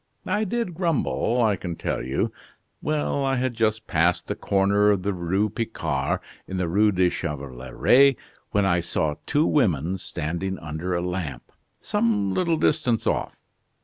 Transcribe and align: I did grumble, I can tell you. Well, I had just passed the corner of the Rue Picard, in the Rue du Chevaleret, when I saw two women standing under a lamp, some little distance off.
I 0.25 0.45
did 0.45 0.73
grumble, 0.73 1.43
I 1.43 1.55
can 1.55 1.75
tell 1.75 2.03
you. 2.03 2.31
Well, 2.81 3.23
I 3.23 3.35
had 3.35 3.53
just 3.53 3.85
passed 3.85 4.25
the 4.25 4.33
corner 4.33 4.89
of 4.89 5.03
the 5.03 5.13
Rue 5.13 5.47
Picard, 5.47 6.21
in 6.47 6.57
the 6.57 6.67
Rue 6.67 6.91
du 6.91 7.07
Chevaleret, 7.11 8.15
when 8.49 8.65
I 8.65 8.79
saw 8.79 9.13
two 9.27 9.45
women 9.45 9.99
standing 9.99 10.57
under 10.57 10.95
a 10.95 11.03
lamp, 11.03 11.51
some 11.79 12.33
little 12.33 12.57
distance 12.57 13.05
off. 13.05 13.35